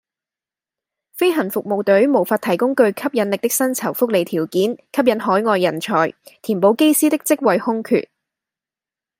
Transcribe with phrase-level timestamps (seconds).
[1.15, 8.09] 飛行服務隊無法提供具吸引力的薪酬福利條件吸引海外人才，填補機師的職位空缺